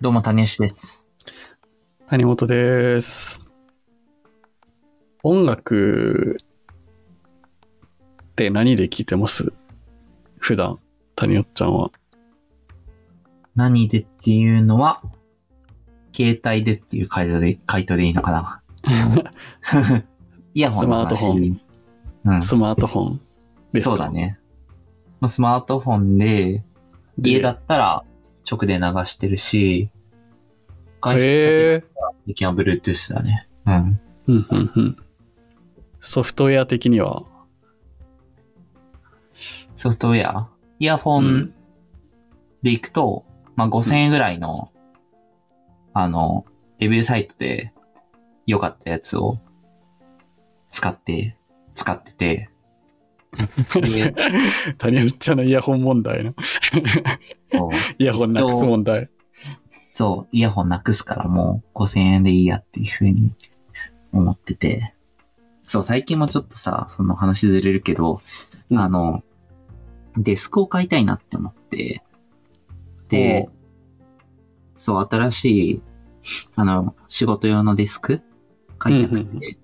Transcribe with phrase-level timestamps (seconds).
[0.00, 1.06] どうも、谷吉です。
[2.08, 3.40] 谷本です。
[5.22, 6.38] 音楽
[8.22, 9.52] って何で聴いてます？
[10.38, 10.78] 普段、
[11.16, 11.90] 谷尾ちゃんは。
[13.54, 15.02] 何でっていうのは、
[16.14, 18.62] 携帯でっていう回答で、回答でいいのかな
[20.54, 21.58] イヤホンスマートフォ
[22.24, 22.42] うん。
[22.42, 23.20] スマートフォン
[23.72, 23.90] ですか？
[23.90, 24.10] そうだ。
[24.10, 24.38] ね。
[25.20, 26.64] まあスマートフォンで、
[27.18, 28.02] で家だったら
[28.50, 29.90] 直で流してるし、
[31.00, 31.84] 外出先へえ
[32.26, 33.48] 的は Bluetooth だね。
[33.66, 34.00] うん。
[34.28, 34.96] うんうんうん。
[36.00, 37.24] ソフトウェア的には？
[39.76, 40.48] ソフトウェア？
[40.78, 41.54] イヤホンうん
[42.62, 43.24] で行くと、
[43.56, 44.70] まあ5000円ぐらいの、
[45.94, 46.44] あの、
[46.78, 47.72] レビューサイトで
[48.46, 49.38] 良かったやつを
[50.68, 51.36] 使って、
[51.74, 52.50] 使ってて、
[53.74, 54.14] で
[54.76, 56.34] 谷尾ちゃんのイヤホン問題の。
[57.50, 59.08] そうイヤホンなくす問題。
[59.92, 63.34] そう、イヤホンなくすからもう5000円でいいやっていうふうに
[64.12, 64.94] 思ってて。
[65.62, 68.20] そう、最近もちょっとさ、その話ずれるけど、
[68.70, 68.78] うん。
[68.78, 69.22] あの、
[70.16, 72.02] デスクを買いたいなって思って、
[73.08, 73.48] で、
[74.76, 75.82] そう、新しい、
[76.56, 78.22] あの、仕事用のデスク
[78.78, 79.56] 買いたくて、うんうん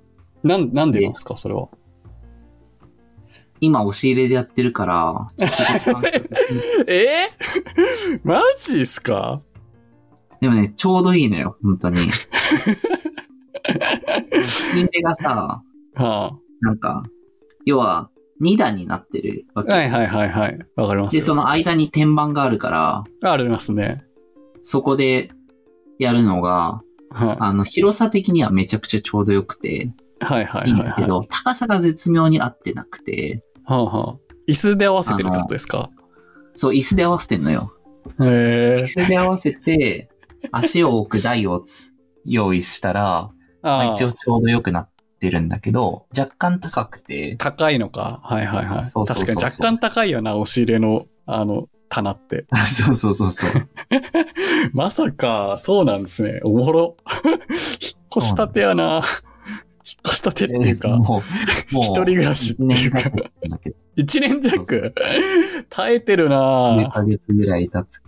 [0.43, 1.37] なん、なんでなんですか？
[1.37, 1.69] それは。
[3.61, 7.31] 今押し入れでやってるから、ちょっと仕事環境的にえ？
[8.17, 9.41] ー、 マジっすか？
[10.41, 12.09] でもね、ちょうどいいのよ、本当に。
[14.33, 15.63] 押し入れがさ、
[15.95, 17.05] はなんか、
[17.65, 18.11] 要は、
[18.43, 19.73] 2段になってるわあ、け。
[19.73, 20.59] はいはいはいはい。
[20.77, 21.37] わかりますで、そよ。
[21.37, 22.71] の間に天板があるか
[23.23, 24.05] ら、ありますね。
[24.63, 25.31] そこで
[25.99, 29.91] やるのが、はいあの、広さ的にはめちゃくちゃちょうどよくて、
[30.21, 31.01] はいはいいいんはいはい。
[31.01, 34.17] だけど、高さが絶妙に合ってなくて、はあはあ、
[34.49, 35.91] 椅子で合わせてるってことですか？
[36.55, 37.73] そう、椅子で合わせてんのよ。
[38.21, 38.87] へえ椅。
[38.87, 40.09] 子で合わせて、
[40.53, 41.67] 足を置く台を
[42.25, 43.31] 用意したら、
[43.63, 44.91] まあ、あ一応ちょうどよくなっ
[45.21, 48.21] てるんだけど、若干高くて、高いのか。
[48.25, 48.87] はいはいはい。
[48.87, 52.47] そうそうそうそう確かに若干高いよな、押し入れの、あの、棚って。
[52.67, 53.69] そうそうそうそう。
[54.73, 56.41] まさか、そうなんですね。
[56.45, 56.97] おもろ。
[57.25, 59.03] 引っ越したてやな。
[59.87, 61.21] 引っ越したてっていうか、もう、
[61.81, 63.01] 一人暮らしっていうか
[63.95, 64.93] 一年弱
[65.71, 68.03] 耐えてる2なヶ月ぐらい経つ。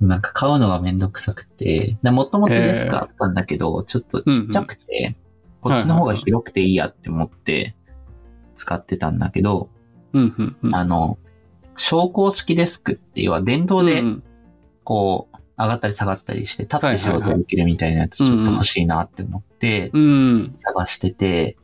[0.00, 5.16] なんか買うのがめんどくさくて、もともとデスクあったんだけど、ちょっとちっちゃくて、
[5.60, 7.74] こっちの方が広くていいやって思って
[8.54, 9.70] 使ってたんだけど。
[10.72, 11.18] あの、
[11.76, 14.02] 昇降式デスクっていうのは電動で
[14.84, 20.56] こう、上がったり下がったりして、立って仕事できるみたいなやつちょっと欲しいなって思ってうん。
[20.60, 21.56] 探してて、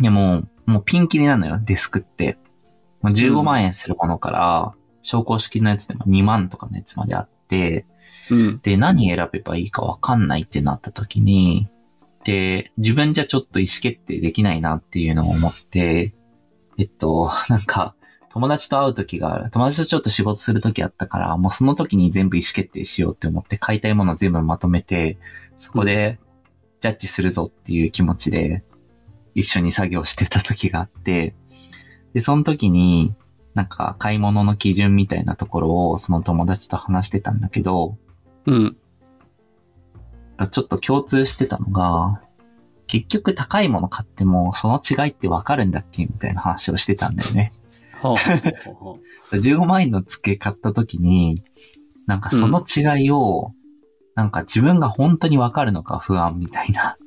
[0.00, 2.38] でも、もうピンキリなのよ、デスクって。
[3.00, 7.35] もう15万円するものから、昇降式のやつでも2万とかのやつまであって、
[8.30, 8.60] うん。
[8.60, 11.68] で、何選べばいいかわかんないってなった時に、
[12.24, 16.14] で、自分じゃちょっと意思決定できないなっていうのを思って、
[16.78, 17.94] えっと、なんか、
[18.30, 19.50] 友達と会う時がある。
[19.50, 25.18] 友達とちょっと仕事する時あったから、もうその時に全部意思決定しようって思って買いたいもの全部まとめて、
[25.56, 26.18] そこで
[26.80, 28.62] ジャッジするぞっていう気持ちで
[29.34, 31.34] 一緒に作業してた時があって、
[32.12, 33.14] で、その時に、
[33.56, 37.96] なんか買い物の基準みたいなところをその友達と話してたんだけど、
[38.44, 38.76] うん。
[40.36, 42.20] がちょっと共通してたのが、
[42.86, 47.50] 結局高いもの買ってもその違いってわかるんだっけみたいな話をしてたんだよね。
[48.02, 48.96] はあはあは
[49.32, 51.42] あ 15万円の付け買った時に、
[52.06, 53.54] なんかその違いを、
[54.14, 56.98] なんか自分が本当にわかるのか不安みたいな。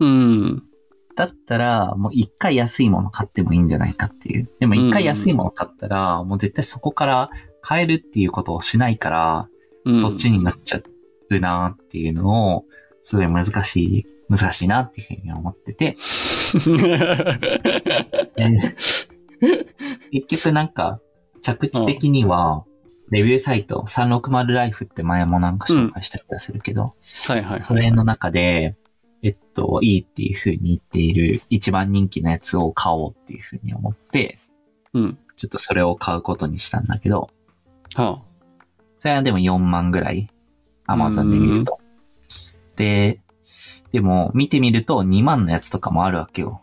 [0.00, 0.62] うん。
[1.16, 4.50] だったら、もう一回安いもの買ってもいいんじゃないかっていう。
[4.60, 7.30] でも一回安いもの買ったら、もう絶対そこから
[7.62, 9.48] 買えるっていうことをしないから、
[9.86, 10.82] うんそっちになっちゃ
[11.30, 12.64] うなっていうのを、
[13.02, 16.66] すごい難しい、難しいなっていうふうに思ってて、 結
[20.28, 21.00] 局なんか、
[21.40, 22.64] 着地的には、
[23.10, 26.94] レビューサイト、360ライフって前もなんか紹介した気がするけど、
[27.28, 27.60] はいはいはい。
[27.60, 28.76] それの中で、
[29.26, 34.38] えっと、いいっていう風に言っている一番人気のやつを買おうっていう風に思って、
[34.94, 35.18] うん。
[35.36, 37.28] ちょっとそれを買うことにしたんだけど、
[37.96, 38.22] は
[38.96, 40.30] それはでも4万ぐらい、
[40.86, 41.80] アマゾンで見ると。
[42.76, 43.20] で、
[43.90, 46.62] でも見てみると2万のやつとかもあるわけよ。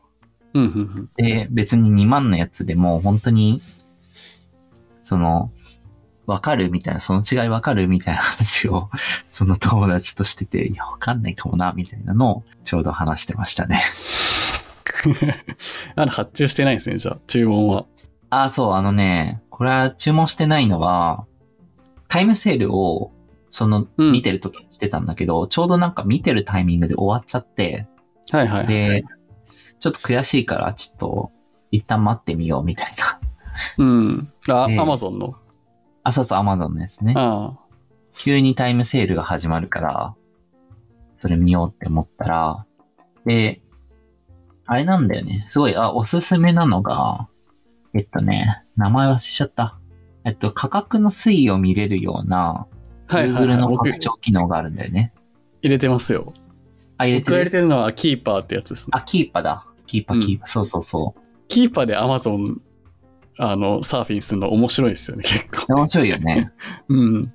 [1.18, 3.62] で、別に2万のやつでも本当に、
[5.02, 5.52] その、
[6.26, 8.90] わかるみたいな、その違いわかるみたいな話を、
[9.26, 13.82] その友達としてて、いや、わかんないかもな、みたいなのをちょうど話してましたね。
[15.96, 17.86] あの、発注してないですね、じゃあ、注文は。
[18.30, 21.26] あ、そう、あのね、これは注文してないのは、
[22.08, 23.12] タイムセールを
[23.54, 27.88] その、うん見てる時にしてたんだけど、ちょうどなんか見てるタイミングで終わっちゃって、
[28.32, 28.68] はいはい。
[28.68, 29.04] で、
[29.80, 31.32] ちょっと悔しいから、ちょっと、
[31.70, 33.20] 一旦待ってみようみたいな。
[33.78, 34.34] うん。
[34.50, 35.36] あ、でアマゾンの？
[36.04, 37.14] あ、そうそう、アマゾンのやつね。
[37.18, 37.58] あ
[38.16, 40.16] 急にタイムセールが始まるから、
[41.16, 42.66] それ見ようって思ったら、
[43.26, 43.62] で、
[44.66, 45.46] あれなんだよね。
[45.50, 47.28] すごい、あ、おすすめなのが、
[47.94, 49.78] えっとね、名前忘れちゃった。
[50.26, 52.68] えっと、価格の推移を見れるような、
[53.08, 55.14] Google の拡張機能があるんだよね。
[55.62, 56.34] 入れてますよ。
[56.98, 58.92] あ、入れ僕が入れてるてるのはキーパーってやつですね。
[58.94, 59.66] あ、キーパーだ。
[59.86, 60.48] キーパー、キーパー。
[60.48, 61.22] そうそうそう。
[61.48, 62.62] キーパーでアマゾン、
[63.38, 65.76] あの、サーフィンするの面白いですよね、結構。
[65.76, 66.52] 面白いよね。
[66.90, 67.34] うん。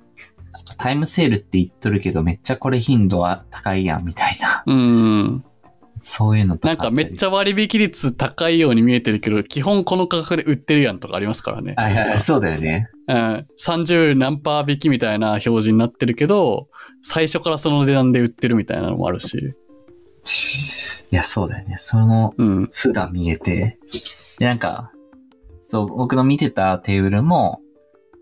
[0.77, 4.63] タイムセールって言っとるけど、めっちゃこれ頻度は高いやん、みたいな。
[4.65, 5.43] うん。
[6.03, 11.75] そういうのとかなんかめっちゃ割引率高いように見えてるけど、基本この価格で売ってるやんとかありますからね。
[11.77, 11.81] ゃ。
[11.81, 12.89] はいはいはい、そうだよね。
[13.07, 16.67] うん、30何パー引きみたいな表示になってるけど、
[17.03, 19.53] 最初からその値段で売ってるみたいなのもあるし。
[21.11, 21.75] いや、そうだよね。
[21.79, 22.69] その、うん。
[22.71, 23.79] 負が見えて、
[24.37, 24.91] で、なんか、
[25.69, 27.61] そう、僕の見てたテーブルも、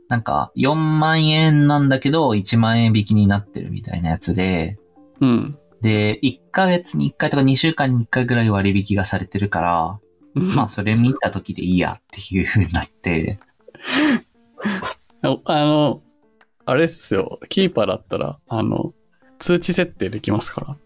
[0.09, 4.77] なんか、4万円なんだけど、1万円引きになってるみたいなやつで、
[5.21, 5.57] うん。
[5.81, 9.99] で、1ヶ月に1回とか2週間に1回ぐらい割引がされてるから、
[10.33, 13.39] まあ、それ見た時でいいやっていう風になって、
[15.23, 16.01] ああの、
[16.65, 17.39] あれっすよ。
[17.47, 18.93] キーパーだったら、あの、
[19.39, 20.77] 通知設定できますから。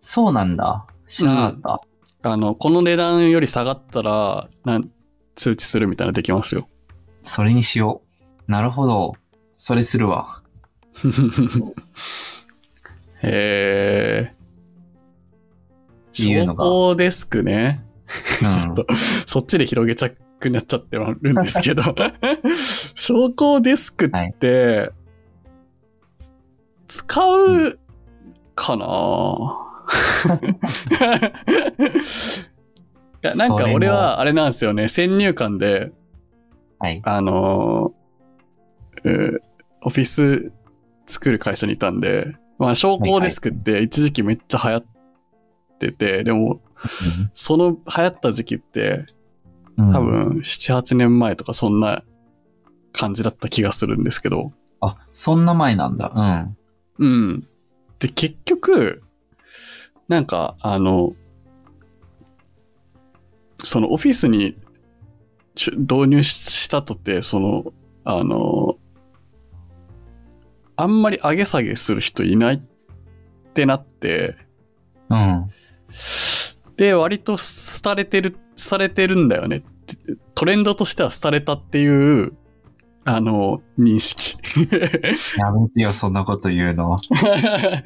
[0.00, 0.86] そうなんだ。
[1.06, 1.80] 知らなかっ
[2.22, 2.30] た。
[2.30, 4.90] あの、この値段より下がったら、なん
[5.40, 6.68] 通知するみたいなのできますよ。
[7.22, 8.02] それにしよ
[8.46, 8.52] う。
[8.52, 9.14] なるほど。
[9.56, 10.42] それするわ。
[13.22, 14.34] へえ。
[16.12, 17.82] っていうのが昇降デスクね。
[17.84, 17.90] うん
[18.50, 18.86] ちょっと、
[19.26, 21.94] そっちで広げちゃくなっちゃってはるんですけど。
[22.94, 24.92] 昇降デスクって、
[26.86, 27.78] 使う
[28.54, 28.86] かな、
[33.22, 34.88] いや、なんか俺はあれなんですよね。
[34.88, 35.92] 先入観で、
[36.78, 37.00] はい。
[37.04, 39.38] あのーえー
[39.82, 40.52] オフィス
[41.06, 44.84] 作る会社にいたんで、まあ、昇降デスクって一時期めっちゃ流行っ
[45.78, 46.60] てて、でも、
[47.32, 49.06] その流行った時期って、
[49.78, 50.00] うん多。
[50.00, 52.02] 分、7、8年前とかそんな
[52.92, 54.50] 感じだった気がするんですけど、
[54.82, 56.12] あ、そんな前なんだ。
[56.98, 57.06] うん。
[57.06, 57.06] う
[57.36, 57.48] ん。
[57.98, 59.02] で、結局、
[60.08, 61.14] なんか、あの、
[63.62, 64.56] そのオフィスに
[65.54, 67.72] 導入したとて、その、
[68.04, 68.76] あの、
[70.76, 72.60] あんまり上げ下げする人いないっ
[73.52, 74.36] てなって、
[75.10, 75.50] うん。
[76.76, 79.62] で、割と廃れてる、されてるんだよね。
[80.34, 82.32] トレンドとしては廃れたっていう、
[83.12, 84.36] あの、認識。
[85.36, 86.96] やめてよ、そんなこと言うの。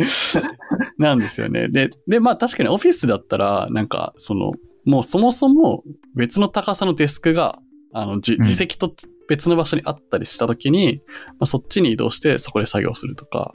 [0.99, 1.69] なんですよね。
[1.69, 4.53] で、で、まあ確かにオフィスだったら、なんか、その、
[4.85, 5.83] もうそもそも
[6.15, 7.59] 別の高さのデスクが、
[7.93, 8.95] あの、自席と
[9.29, 13.55] 別の場所にあったりしたときに、まあ、そっちに移動してそこで作業するとか、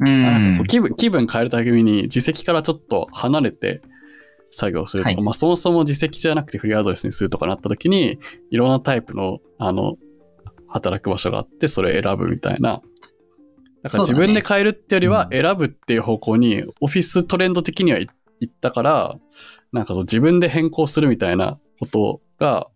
[0.00, 3.82] うなんかん気分、気分変えるために自席からちょっと離れて
[4.50, 8.18] 作業するとか、はいまあそもそも自席じゃなくてフリーアドレスにするとかなったときに、
[8.50, 9.96] いろんなタイプの、あの、
[10.74, 12.82] 働く場所があって、それ選ぶみたいな。
[13.84, 18.08] だから自分で変えるってよりは選ぶっていう方向に、オフィストレンド的にはい
[18.40, 19.16] 行ったから、
[19.72, 22.68] なんか自分で変更するみたいなことが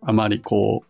[0.00, 0.86] あまりこう、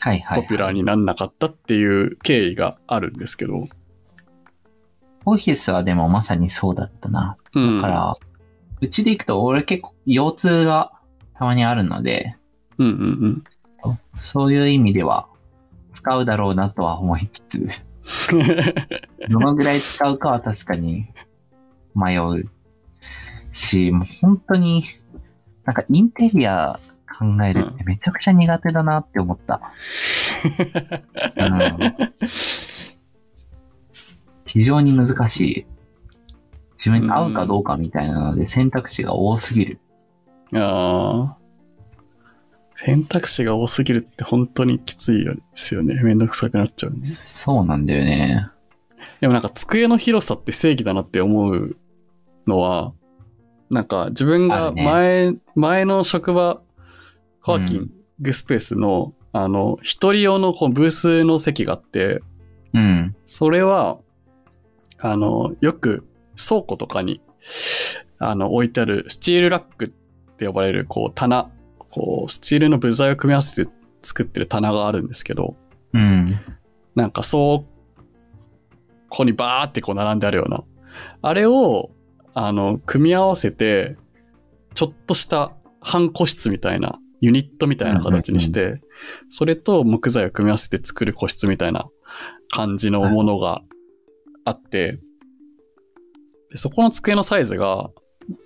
[0.00, 0.42] はいはい。
[0.42, 3.66] ポピュラーになんなかったっていう経緯があるんですけど。
[5.26, 7.36] オフィスはでもまさにそうだったな。
[7.54, 7.80] うん。
[7.80, 8.16] だから、
[8.80, 10.92] うちで行くと俺結構腰痛が
[11.34, 12.36] たまにあるので、
[12.78, 13.44] うんうん
[14.20, 15.28] そういう意味では
[15.94, 18.38] 使うだろうなとは思いつつ、う
[19.28, 19.30] ん。
[19.30, 21.06] どのぐらい使うかは確かに
[21.94, 22.48] 迷う
[23.50, 24.84] し、もう本当に、
[25.64, 26.80] なんかインテリア
[27.18, 29.60] 考えるってめちゃくちゃ苦手だなって思った。
[31.36, 32.04] うん、
[34.46, 35.66] 非常に難しい。
[36.76, 39.80] 自分に合うかどうかみたいなので選択肢が多すぎる。
[40.54, 41.41] ああ。
[42.84, 46.02] 選択肢が多すぎるって本当にきついですよね。
[46.02, 47.06] めんどくさくなっちゃうんで。
[47.06, 48.48] そうなんだよね。
[49.20, 51.76] でもなんか机の広さって正義だなって思う
[52.48, 52.92] のは、
[53.70, 56.60] なんか自分があるね前、前の職場、
[57.40, 62.20] コワーキングスペースの、あの、一人用のこうブースの席があって、
[62.74, 63.14] うん。
[63.26, 63.98] それは、
[64.98, 66.04] あの、よく
[66.36, 67.20] 倉庫とかに、
[68.18, 71.50] あの、置いてあるスチールラックって呼ばれる、こう、棚、
[71.92, 73.70] こう、スチールの部材を組み合わせて
[74.02, 75.56] 作ってる棚があるんですけど、
[75.92, 76.34] うん。
[76.94, 77.64] なんかそ
[79.08, 80.64] ここにバーってこう並んであるような。
[81.20, 81.90] あれを、
[82.32, 83.96] あの、組み合わせて、
[84.74, 88.80] ちょっとした半個室みたいな、ユニットみたいな形にして、
[89.28, 91.88] それと木材を組み合わせて作る個室みたいな
[92.50, 93.60] 感じのものが
[94.46, 94.98] あって、
[96.50, 97.90] でそこの机のサイズが、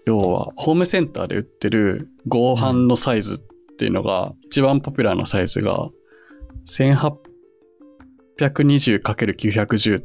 [0.06, 3.38] 要はホームセンターで売ってる合板のサイズっ
[3.76, 5.90] ていうのが、一番ポピュラーなサイズが、
[8.38, 10.04] 1820×910 っ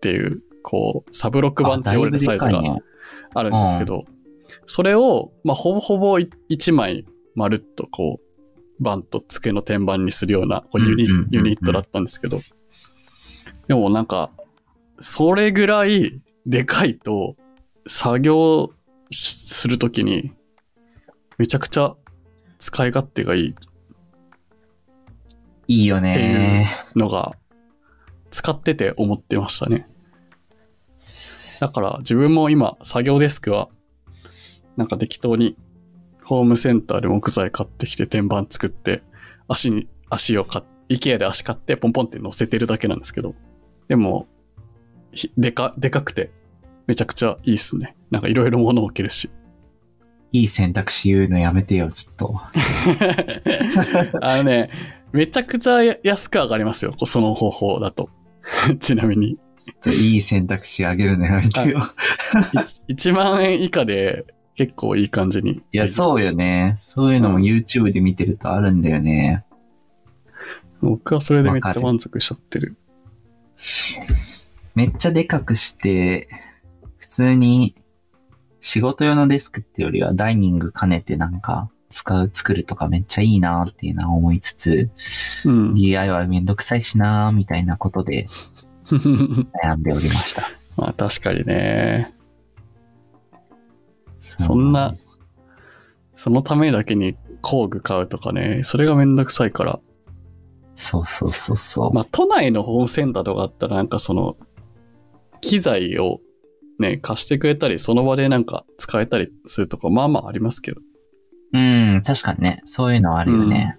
[0.00, 2.62] ていう、こう、サブロック版って言われるサイズが
[3.34, 4.04] あるんですけど、
[4.66, 8.24] それを、まあ、ほぼほぼ1枚、まるっとこう、
[8.82, 11.04] バンと付けの天板にするようなユニ
[11.56, 12.40] ットだったんですけど、
[13.66, 14.30] でもなんか、
[15.00, 17.36] それぐらいでかいと、
[17.86, 18.70] 作業
[19.10, 20.32] するときに、
[21.38, 21.94] めちゃくちゃ
[22.58, 23.54] 使い勝手がいい
[25.68, 26.66] いいよね。
[26.96, 27.36] のが、
[28.30, 29.86] 使ってて思ってましたね。
[31.60, 33.68] だから自分も今、作業デスクは、
[34.76, 35.56] なんか適当に、
[36.24, 39.02] ホームセンターで木材買ってきて天板作って、
[39.46, 43.34] 足に、足を買っ、IKEA で足買ってポンポンって乗せてるだけなんですけど、
[43.88, 44.26] でも、
[45.12, 46.30] ひでか、でかくて、
[46.88, 47.94] めちゃくちゃいいっすね。
[48.10, 49.30] なんかいろいろ物置けるし。
[50.32, 52.40] いい選択肢言うのやめてよ、ちょっと。
[54.22, 54.70] あのね、
[55.12, 58.08] めちゃくちゃ安く上がりますよ、その方法だと。
[58.80, 59.36] ちなみに。
[59.56, 61.80] ちょっといい選択肢あげるのやめてよ。
[62.88, 65.52] 1万円以下で結構いい感じに。
[65.52, 66.76] いや、そうよね。
[66.78, 69.44] そういうのもうん YouTube で見てるとあるんだよね。
[70.80, 72.78] 僕はそれでめっちゃ満足しちゃってる。
[74.74, 76.28] めっちゃでかくして、
[77.08, 77.74] 普通に
[78.60, 84.90] 仕事用のデスクってよりはダイニング兼ねてなんか使う、作るとかめっちゃいいなっていうのは思いつつ、
[85.46, 85.74] うん。
[85.74, 88.26] DIY めんどくさいしなみたいなことで
[89.64, 90.42] 悩んでおりました。
[90.76, 92.12] まあ確かにね。
[94.18, 94.92] そんな
[96.14, 99.80] そのためだけに工具買うとかね、それがめんどくさいから。
[100.74, 101.94] そうそうそうそう。
[101.94, 104.36] まあ都内のホームセンターとかあったらなんかその、
[105.40, 106.20] 機材を
[106.78, 110.80] ね、貸してくれたり、その場でなんか使えたりするとか、まあまあありますけど、
[111.52, 112.62] うん、確かにね。
[112.66, 113.78] そういうのはあるよね。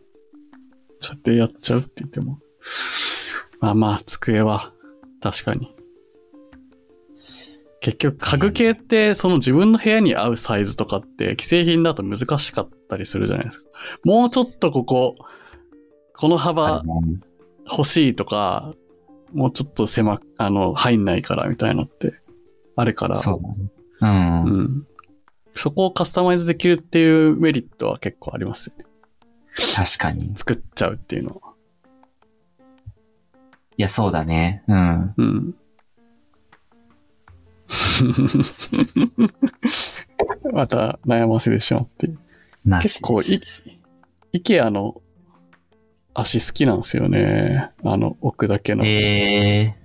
[1.00, 2.39] そうやってやっちゃうって言っても。
[3.60, 4.74] まあまあ、机は、
[5.22, 5.75] 確かに。
[7.82, 13.65] 結局、家具系って、その自分の部屋に合うサイズとかって、既製品だと難しかったりするじゃないですか。
[14.03, 15.15] もうちょっとここ、
[16.13, 16.84] このあ幅
[17.70, 18.74] 欲しいとか、
[19.32, 22.13] もうちょっと狭、あの、入んないからみたいなのって、
[22.79, 23.15] あるから。
[23.15, 23.71] そうだね。
[24.01, 24.43] うん。
[24.43, 24.88] うん。
[25.55, 28.86] そこをカスタマイズできるっていうメリットは結構ありますよね。
[29.75, 30.25] 確かに。
[30.25, 31.50] い作っちゃうっていうのは。
[33.79, 34.62] や、そうだね。
[34.67, 35.13] うん。
[35.17, 35.55] うん。
[40.51, 42.19] また悩ませてしまうっていう。
[42.65, 43.39] なし結構い、
[44.33, 45.01] イケアの
[46.13, 47.69] 足好きなんですよね。
[47.86, 48.83] あの、置くだけの。
[48.86, 49.77] え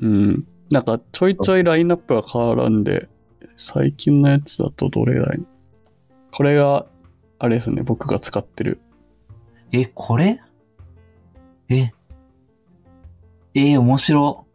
[0.00, 0.44] うん。
[0.70, 3.08] なんかちょいちょいラインナップが変わるんで、
[3.56, 5.40] 最近のやつだとどれぐらい？
[6.32, 6.86] これが、
[7.38, 8.80] あれですね、僕が使ってる。
[9.72, 10.40] ー、え、これ？
[11.68, 11.90] え、
[13.54, 14.46] えー、面白。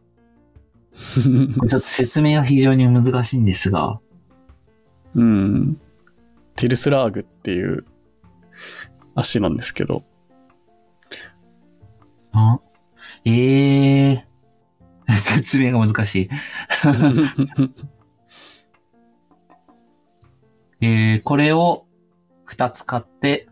[0.94, 4.00] ちょっと説明は非常に難しいんですが。
[5.16, 5.82] うん。
[6.56, 7.86] ティルスラーグっていう
[9.16, 10.04] 足なんですけど。
[12.32, 12.60] あ？
[13.26, 14.24] えー、
[15.18, 16.30] 説明が難しい。
[20.86, 21.86] えー、これを
[22.50, 23.48] 2つ買って、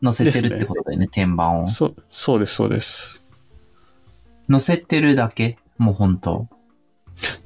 [0.00, 1.66] 乗せてるってことだよね、天板を。
[1.66, 3.26] そそうです、そうです。
[4.48, 5.58] 乗せてるだけ？
[5.76, 6.48] もう本当？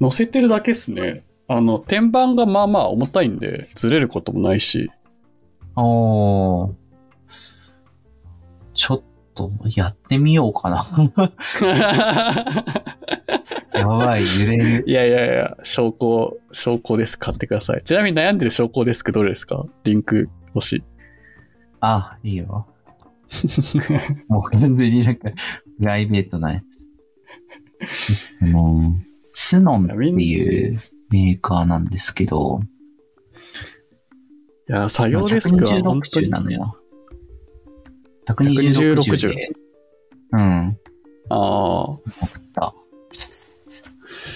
[0.00, 1.24] 乗せてるだけっすね。
[1.48, 4.90] あの、天板がまあまあ重たいんで、ずれることもないし。
[5.76, 6.74] おー。
[8.74, 9.02] ちょっ
[9.34, 10.84] と、やってみようかな。
[13.74, 14.84] やばい、揺れる。
[14.86, 17.82] いやいやいや、証拠、証拠デスク買ってください。
[17.84, 19.64] ちなみに悩んでる証拠デスクどれですか？
[19.84, 20.82] リンク欲しい。
[21.80, 22.66] あ、いいよ。
[24.28, 25.36] もう完全になんか、プ
[25.84, 26.64] ライベートなやつ。
[28.52, 32.60] もう、スノンっていうメーカーなんですけど、
[34.68, 36.76] いや、作業デスクは本当126になのよ。
[38.26, 39.52] 126で。
[40.32, 40.78] うん。
[41.28, 42.00] ああ、送
[42.38, 42.74] った。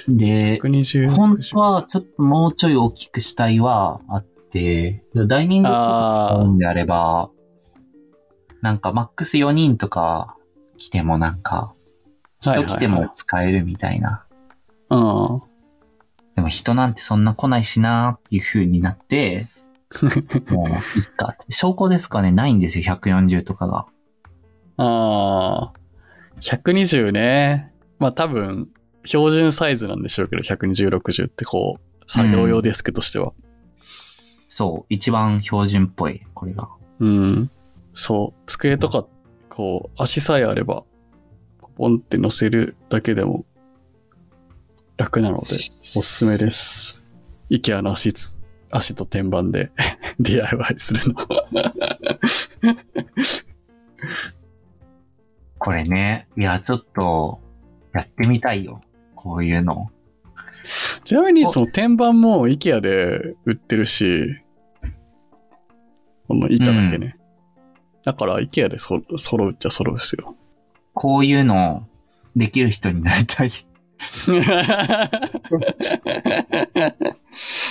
[0.09, 1.11] で、120。
[1.11, 7.31] 本当はちょっともうちょい大きくしたいはあって、ダイニングとか使うんであれば、
[8.63, 10.37] なんかマックス4人とか
[10.77, 11.75] 来てもなんか、
[12.41, 14.27] 人来ても使えるみたいな。
[14.91, 15.41] うん。
[16.37, 19.47] でも人なんてそんな来ないしなーっていう風になって、
[20.51, 21.37] もう、いっか。
[21.49, 22.33] 証拠ですかね？
[22.33, 23.87] ないんですよ、140とかが。
[24.79, 25.73] ああ、
[26.41, 27.73] 120ね。
[27.99, 28.69] まあ多分、
[29.05, 33.33] 標準サイズなんでしょうけど、120、60ってこう、作業用デスクとしては。
[34.49, 36.69] そう、一番標準っぽい、これが。
[37.01, 37.51] うん。
[37.95, 39.07] そう、机とか、
[39.49, 40.85] こう、足さえあれば、
[41.77, 43.45] ポンって乗せるだけでも
[44.97, 47.03] 楽なので、おすすめです。
[47.51, 48.36] IKEA の足つ、
[48.71, 49.71] 足と天板で
[50.21, 51.15] DIY するの。
[55.59, 57.41] これね、いや、ちょっと、
[57.95, 58.83] やってみたいよ。
[59.15, 59.91] こういうの。
[61.05, 64.39] ちなみに、その天板も IKEA で売ってるし、
[66.29, 67.17] この板だけね。
[68.05, 70.37] だから IKEA でそ揃うっちゃ揃うですよ。
[70.95, 71.89] こういうの、
[72.35, 73.51] できる人になりたい。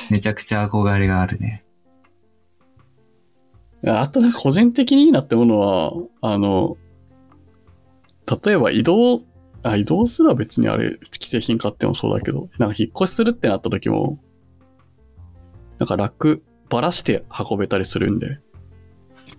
[0.11, 1.63] めちゃくちゃ憧れがあるね。
[3.87, 6.77] あと個人的にいいなって思うのは、あの、
[8.43, 9.21] 例えば移動、
[9.61, 14.19] あ、移動すら別にあれ、既製品買ってもそうだけど、なんか引っ越しするってなった時も、
[15.77, 18.39] なんか楽、ばらして運べたりするんで、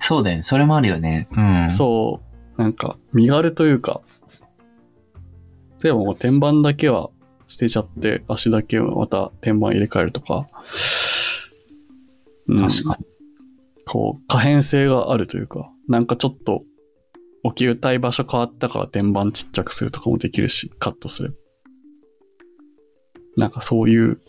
[0.04, 0.42] そうだよね。
[0.42, 1.28] それもあるよね。
[1.32, 1.70] うん。
[1.70, 2.20] そ
[2.56, 4.02] う、なんか身軽というか、
[5.82, 7.11] 例えばもう天板だけは
[7.46, 10.46] 捨てちゃって、足だけはまた天板入れ替えるとか、
[12.48, 13.06] うん確かに。
[13.84, 16.64] こう、可変性があるというか、なんかちょっと、
[17.42, 21.36] 置き歌い場所変わったから天板ちっちゃくするとかもできるし、カットする。
[23.36, 24.20] なんかそういう、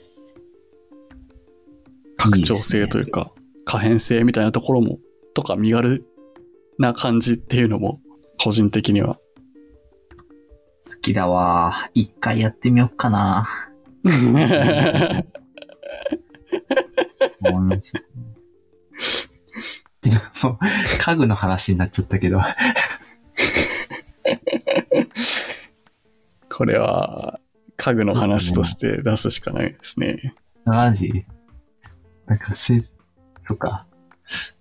[2.18, 3.32] 拡張性というか、
[3.66, 5.00] 可変性みたいなところも、
[5.34, 6.06] とか身軽
[6.78, 8.02] な感じっていうのも、
[8.42, 9.20] 個人的には。
[10.88, 11.90] 好きだわ。
[11.94, 13.48] 一回やってみよっかな。
[17.42, 17.94] 思います。
[20.02, 20.12] で
[20.44, 20.58] も、
[21.00, 22.40] 家具の話になっちゃったけど。
[26.50, 27.42] これは、
[27.76, 30.34] 家具の話として出すしかないですね。
[30.64, 31.26] マジ？
[32.26, 32.86] なんかせ、
[33.40, 33.86] そっか。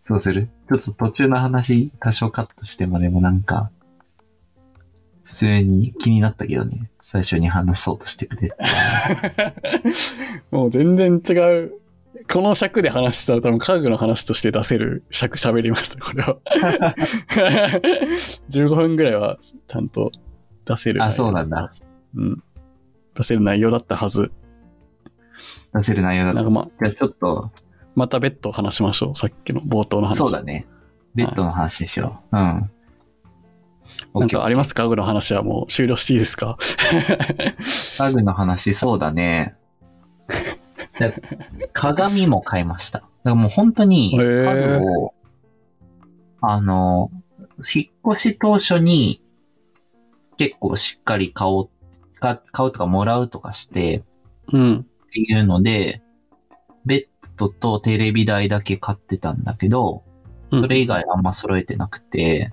[0.03, 0.49] そうする？
[0.69, 3.71] ちょっと途中の話多少カットしてもでもなんか、
[5.27, 6.89] 普通に気になったけどね。
[7.01, 8.57] 最初に話そうとしてくれて。
[10.53, 11.33] もう全然違
[11.65, 11.73] う。
[12.33, 16.37] この尺で話したら多分家具の話として出せる尺喋りました、これは。
[18.51, 19.37] 15分ぐらいは
[19.67, 20.13] ちゃんと
[20.65, 21.03] 出せる。
[21.03, 21.69] あそうなんだ。
[22.15, 22.41] うん。
[23.15, 24.31] 出せる内容だったはず。
[25.75, 26.37] 出せる内容だった。
[26.37, 27.51] なんかまあ、じゃあちょっと、
[27.97, 29.17] また別途話しましょう。
[29.17, 30.19] さっきの冒頭の話。
[30.19, 30.69] そうだね。
[31.17, 32.39] ベッドの話しよう。
[32.39, 32.71] うん。
[34.15, 34.85] なんかありますか？
[34.85, 36.59] 家具の話はもう終了していいですか？
[37.99, 39.55] 家具の話、そうだね。
[40.99, 41.23] で
[41.73, 43.01] 鏡も買いました。
[43.01, 45.15] だからもう本当に、家具を、
[46.41, 47.11] あの、
[47.59, 49.23] 引っ越し当初に、
[50.39, 51.71] 結構しっかり買おう、
[52.19, 54.05] か買うとかもらうとかして、
[54.53, 54.87] うん。
[55.07, 56.03] っていうので、
[56.85, 60.03] ベッドとテレビ台だけ買ってたんだけど、
[60.51, 62.53] うんそれ以外あんま揃えてなくて、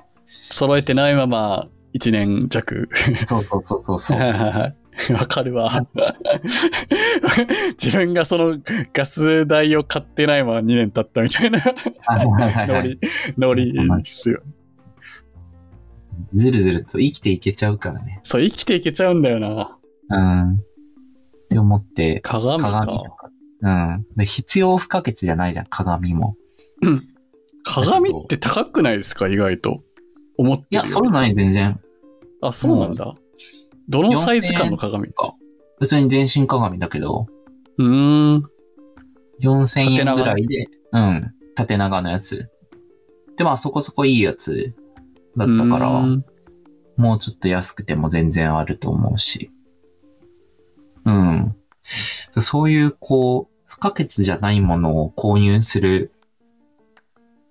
[0.54, 2.90] 揃えてないまま1年弱。
[3.26, 4.20] そうそうそうそうそう。
[5.14, 5.72] わかるわ。
[7.82, 8.60] 自分がその
[8.94, 13.00] ガス代を買ってないまま2年経ったみたいなはいはいはいはい
[13.38, 14.42] ノリ、ノリですよ。
[16.34, 18.20] ずるずると生きていけちゃうからね。
[18.24, 19.78] そう、生きていけちゃうんだよな。
[20.10, 20.54] うん。
[20.54, 20.58] っ
[21.50, 22.72] て思って、鏡か。
[22.72, 23.30] 鏡とか。
[23.62, 24.06] うん。
[24.16, 26.36] で必要不可欠じゃないじゃん、鏡も。
[27.64, 29.84] 鏡って高くないですか意外と。
[30.38, 31.80] 思ってるよいや、そうない、全然。
[32.42, 33.16] あ、そうなんだ。
[33.90, 35.04] どのサイズ感の鏡？
[35.06, 35.34] ですか
[35.80, 37.28] 普通に全身鏡だけど、
[37.78, 38.50] うーん。
[39.42, 41.34] 4000円ぐらいで、うん。
[41.56, 42.50] 縦長のやつ。
[43.36, 44.74] で、まあそこそこいいやつ
[45.36, 45.90] だったから、
[46.96, 49.52] もうちょっと安くても全然あると思うし。
[51.06, 51.56] うん。
[52.40, 56.14] そういう、こう、不可欠じゃないものを購入する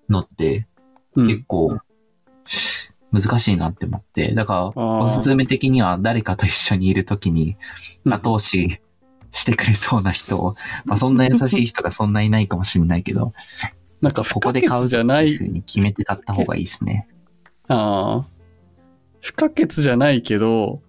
[0.09, 0.67] のって
[1.15, 1.79] うん結構
[3.13, 4.35] 難しいなって思って。
[4.35, 7.57] だから、おすすめ的には誰かと一緒にいるときに
[8.05, 8.81] うん後押し
[9.33, 13.33] してくれそうな人を、 まあそんな優しい人がそんないないかもしれないけど、
[14.01, 17.09] なんか不ここ可で買う欠じゃないふうに決めて買った方がいいですね。
[17.69, 18.27] ああ。
[19.21, 20.83] 不可欠じゃないけど、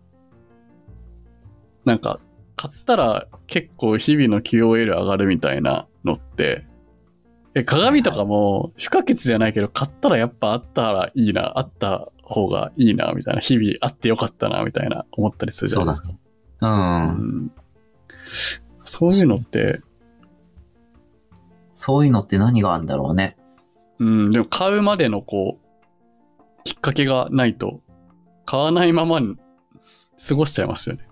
[1.85, 2.19] なんか、
[2.55, 6.65] 買ったら結構日々の QOL 上がるみたいなのって、
[7.55, 16.07] え鏡とかも不可欠じゃないけど、買ったらやっぱあったらいいな、あった方がいいな、みたいな、日々あってよかったな、みたいな思ったりするじゃないですか。
[16.09, 16.19] ね。
[16.61, 17.07] うん。
[17.07, 17.11] う
[17.45, 17.51] ん
[18.85, 19.81] そういうのって、
[21.73, 23.37] そういうのって何があるんだろうね。
[23.99, 27.81] うん、でも買うまでのこう、きっかけがないと、
[28.45, 29.37] 買わないままに
[30.27, 31.07] 過ごしちゃいますよね。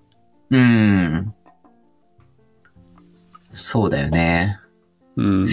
[0.51, 1.33] うん。
[3.53, 4.59] そうだよね。
[5.15, 5.47] うん。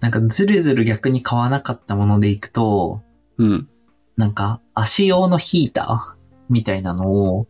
[0.00, 3.02] なんかずるずる逆に買わなかったものでいくと、
[3.38, 3.68] うん。
[4.16, 6.16] なんか足用のヒーター
[6.48, 7.46] みたいなのを。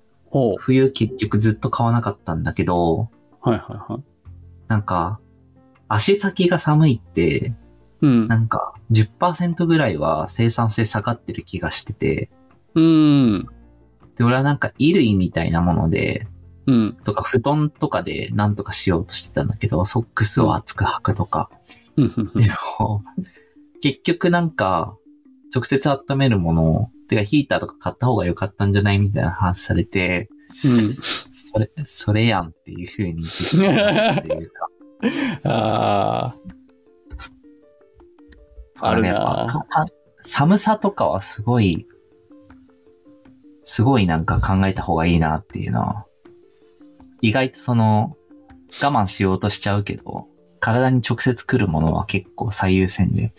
[0.59, 3.09] 冬結局ずっと買わなかったんだけど、
[3.41, 4.03] はいはいはい。
[4.69, 5.19] なんか
[5.89, 7.55] 足先が寒いって、
[8.03, 8.37] うんな。
[8.37, 12.31] んか10%ぐらいは生産性下がってる気がしてて、
[12.75, 13.49] うん。
[14.17, 16.27] で、俺はなんか衣類みたいなもので、
[16.67, 16.97] うん。
[17.05, 21.49] とか布団とかでなんとかしようとしてたんだけど、ソックスを厚く履くとか。
[21.51, 21.86] うん。
[21.97, 22.03] で
[22.79, 23.03] も、
[23.81, 24.51] 結局なん。
[24.51, 24.97] か、
[25.55, 28.73] 直接温めるものを、てかヒーターとか買った方が良かったん。
[28.73, 30.29] じゃないみたいな話されて、
[30.65, 30.93] うん。
[30.95, 32.49] それ、それやん。
[32.49, 34.69] っていう風に言ってたっていうか。
[35.45, 36.37] ああ。
[38.81, 39.87] あるやっなぱかか
[40.21, 41.87] 寒さとかはすごい、
[43.63, 44.25] すごいなん。
[44.25, 46.07] か考えた方がいいなっていうのは、
[47.23, 48.17] 意外とその、
[48.83, 50.29] 我慢しようとしちゃうけど、
[50.61, 53.33] 体に直接来るものは結構最優先で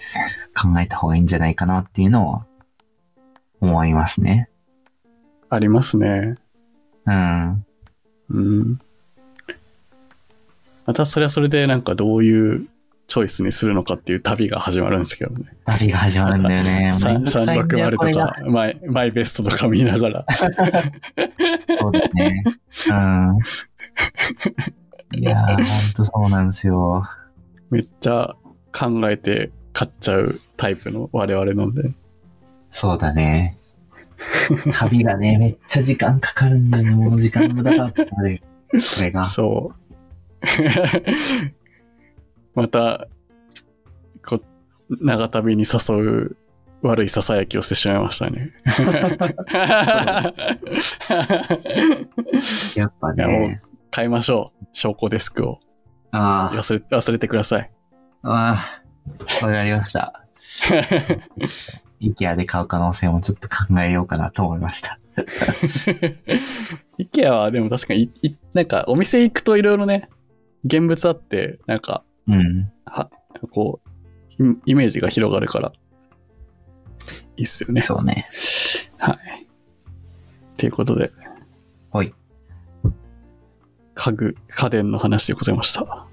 [0.55, 2.45] 考えた方がいいんじゃないかなっていうのは、
[3.59, 4.49] 思いますね。
[5.49, 6.35] ありますね。
[7.05, 7.65] うん。
[8.29, 8.79] うん。
[10.85, 12.67] またそれはそれでなんかどういう
[13.07, 15.45] チョイスにするのかっていう旅が始まるんですけどね。
[15.65, 16.91] 旅が始まるんだよね。
[17.03, 20.25] めんどくさいんだよ360これがとかマイ、マイベストとか見ながら。
[20.33, 20.51] そう
[21.91, 22.43] だね。
[22.89, 23.37] うん。
[25.13, 25.57] いやー、ほん
[25.95, 27.03] とそうなんですよ。
[27.69, 28.35] めっちゃ
[28.73, 31.91] 考えて買っちゃうタイプの我々なんで。
[32.71, 33.55] そうだね。
[34.73, 36.91] 旅がね、 めっちゃ時間かかるんだよね。
[36.91, 38.41] もう時間の無駄だってなる。
[38.71, 39.23] これが。
[39.25, 39.75] そう。
[42.53, 43.07] また、
[44.25, 44.41] こ
[44.89, 46.35] 長旅に誘う
[46.81, 48.51] 悪い囁きをしてしまいましたね。
[52.75, 53.61] やっぱね。
[53.91, 54.65] 買いましょう。
[54.73, 55.59] 証拠デスクを。
[56.11, 57.71] あ忘れ忘れてください。
[58.23, 60.23] あ、ああ、わかりました。
[61.99, 64.99] イケアで買う可能性もちょっと考えようかなと思いました。
[66.99, 70.09] IKEA はでも確かにい、いなんかお店行くといろいろね、
[70.63, 72.71] 現物あって、なんか、うん。
[72.85, 73.09] は、
[73.51, 73.81] こ
[74.39, 75.71] う、イイメージが広がるから、
[77.37, 77.81] いいっすよね。
[77.81, 78.29] そうね。
[78.99, 79.47] はい。
[80.57, 81.11] ということで、
[81.89, 82.13] ほい。
[83.97, 86.06] 家具、家電の話でございました。